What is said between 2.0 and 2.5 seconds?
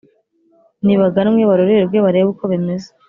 barebe uko